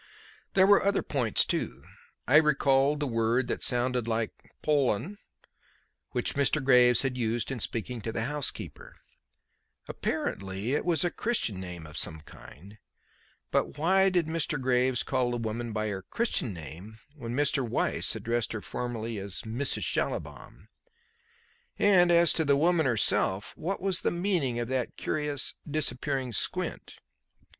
There 0.55 0.65
were 0.65 0.83
other 0.83 1.03
points, 1.03 1.45
too. 1.45 1.83
I 2.27 2.37
recalled 2.37 2.99
the 3.01 3.05
word 3.05 3.47
that 3.49 3.61
sounded 3.61 4.07
like 4.07 4.31
"Pol'n," 4.63 5.19
which 6.09 6.33
Mr. 6.33 6.63
Graves 6.63 7.03
had 7.03 7.19
used 7.19 7.51
in 7.51 7.59
speaking 7.59 8.01
to 8.01 8.11
the 8.11 8.23
housekeeper. 8.23 8.95
Apparently 9.87 10.73
it 10.73 10.85
was 10.85 11.03
a 11.03 11.11
Christian 11.11 11.59
name 11.59 11.85
of 11.85 11.99
some 11.99 12.19
kind; 12.21 12.79
but 13.51 13.77
why 13.77 14.09
did 14.09 14.25
Mr. 14.25 14.59
Graves 14.59 15.03
call 15.03 15.29
the 15.29 15.37
woman 15.37 15.71
by 15.71 15.89
her 15.89 16.01
Christian 16.01 16.51
name 16.51 16.97
when 17.13 17.35
Mr. 17.35 17.63
Weiss 17.63 18.15
addressed 18.15 18.53
her 18.53 18.61
formally 18.61 19.19
as 19.19 19.43
Mrs. 19.43 19.83
Schallibaum? 19.83 20.67
And, 21.77 22.11
as 22.11 22.33
to 22.33 22.43
the 22.43 22.57
woman 22.57 22.87
herself: 22.87 23.53
what 23.55 23.79
was 23.79 24.01
the 24.01 24.09
meaning 24.09 24.57
of 24.57 24.67
that 24.69 24.97
curious 24.97 25.53
disappearing 25.69 26.33
squint? 26.33 26.95